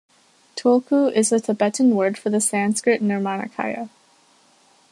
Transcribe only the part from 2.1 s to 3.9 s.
for the Sanskrit "nirmanakaya".